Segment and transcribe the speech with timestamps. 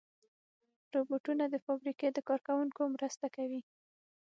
[0.93, 3.61] روبوټونه د فابریکې د کار کوونکو مرسته کوي.